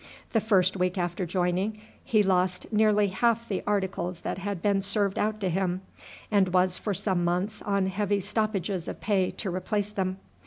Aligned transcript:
The 0.31 0.39
first 0.41 0.75
week 0.75 0.97
after 0.97 1.27
joining 1.27 1.79
he 2.03 2.23
lost 2.23 2.65
nearly 2.73 3.09
half 3.09 3.47
the 3.47 3.61
articles 3.67 4.21
that 4.21 4.39
had 4.39 4.59
been 4.63 4.81
served 4.81 5.19
out 5.19 5.39
to 5.41 5.47
him, 5.49 5.81
and 6.31 6.49
was 6.55 6.79
for 6.79 6.95
some 6.95 7.23
months 7.23 7.61
on 7.61 7.85
heavy 7.85 8.19
stoppages 8.19 8.87
of 8.87 8.99
pay 8.99 9.29
to 9.29 9.53
replace 9.55 9.91
them. 9.91 10.17